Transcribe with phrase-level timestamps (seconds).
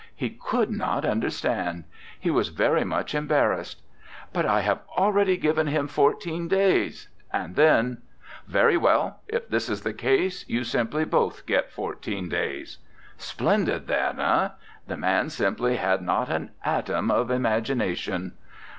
[0.15, 1.83] He could not understand!
[2.19, 3.83] He was very much embarrassed.
[4.33, 8.01] 'But I have al ready given him fourteen days.../ and then:'
[8.47, 9.19] Very well!
[9.27, 12.79] If this is the case, you simply both get fourteen days/
[13.19, 14.49] Splendid, that, eh?
[14.87, 18.33] The man simply had not an atom of imagination."